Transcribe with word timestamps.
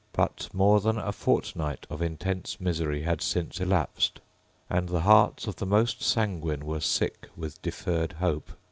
But 0.13 0.49
more 0.51 0.79
than 0.81 0.97
a 0.97 1.11
fortnight 1.11 1.85
of 1.87 2.01
intense 2.01 2.59
misery 2.59 3.03
had 3.03 3.21
since 3.21 3.61
elapsed; 3.61 4.19
and 4.67 4.89
the 4.89 5.01
hearts 5.01 5.45
of 5.45 5.57
the 5.57 5.65
most 5.67 6.01
sanguine 6.01 6.65
were 6.65 6.79
sick 6.81 7.29
with 7.37 7.61
deferred 7.61 8.13
hope. 8.13 8.49